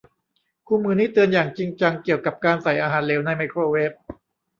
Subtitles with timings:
[0.67, 3.91] คู่มือนี้เตือนอย่างจริงจังเกี่ยวกับการใส่อาหารเหลวในไมโครเวฟ